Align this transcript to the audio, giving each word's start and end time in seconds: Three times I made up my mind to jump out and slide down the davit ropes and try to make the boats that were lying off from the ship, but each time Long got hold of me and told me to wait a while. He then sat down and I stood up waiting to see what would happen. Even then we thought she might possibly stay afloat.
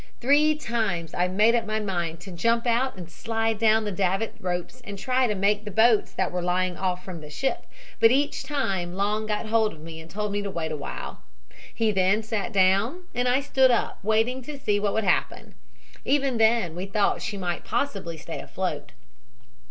Three 0.19 0.55
times 0.55 1.13
I 1.13 1.27
made 1.27 1.53
up 1.53 1.67
my 1.67 1.79
mind 1.79 2.21
to 2.21 2.31
jump 2.31 2.65
out 2.65 2.97
and 2.97 3.07
slide 3.07 3.59
down 3.59 3.83
the 3.85 3.91
davit 3.91 4.33
ropes 4.39 4.81
and 4.83 4.97
try 4.97 5.27
to 5.27 5.35
make 5.35 5.63
the 5.63 5.69
boats 5.69 6.11
that 6.13 6.31
were 6.31 6.41
lying 6.41 6.75
off 6.75 7.05
from 7.05 7.21
the 7.21 7.29
ship, 7.29 7.67
but 7.99 8.09
each 8.09 8.41
time 8.43 8.95
Long 8.95 9.27
got 9.27 9.45
hold 9.45 9.73
of 9.73 9.81
me 9.81 10.01
and 10.01 10.09
told 10.09 10.31
me 10.31 10.41
to 10.41 10.49
wait 10.49 10.71
a 10.71 10.75
while. 10.75 11.21
He 11.71 11.91
then 11.91 12.23
sat 12.23 12.51
down 12.51 13.03
and 13.13 13.27
I 13.27 13.41
stood 13.41 13.69
up 13.69 13.99
waiting 14.03 14.41
to 14.41 14.57
see 14.57 14.79
what 14.79 14.93
would 14.95 15.03
happen. 15.03 15.53
Even 16.03 16.39
then 16.39 16.75
we 16.75 16.87
thought 16.87 17.21
she 17.21 17.37
might 17.37 17.63
possibly 17.63 18.17
stay 18.17 18.39
afloat. 18.39 18.93